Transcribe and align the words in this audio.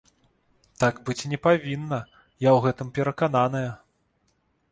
Так 0.83 0.95
быць 1.09 1.27
не 1.33 1.39
павінна, 1.47 1.99
я 2.47 2.53
ў 2.57 2.59
гэтым 2.65 2.87
перакананая. 2.95 3.67